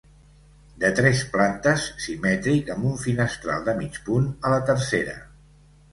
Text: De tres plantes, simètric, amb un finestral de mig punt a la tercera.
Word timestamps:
De 0.83 0.89
tres 0.99 1.19
plantes, 1.33 1.83
simètric, 2.05 2.73
amb 2.77 2.89
un 2.93 2.97
finestral 3.05 3.69
de 3.69 3.77
mig 3.83 4.03
punt 4.09 4.27
a 4.51 4.55
la 4.55 4.63
tercera. 4.71 5.15